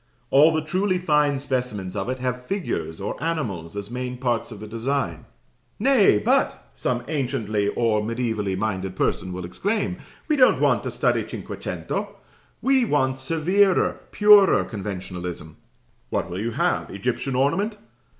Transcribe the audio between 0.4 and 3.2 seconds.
the truly fine specimens of it have figures